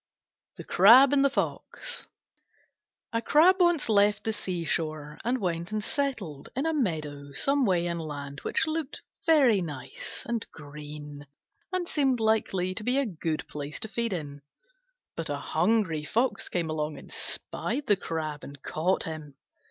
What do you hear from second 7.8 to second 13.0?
inland, which looked very nice and green and seemed likely to be